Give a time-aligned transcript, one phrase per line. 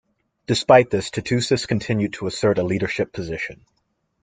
[0.47, 3.63] Despite this Tootoosis continued to assert a leadership position.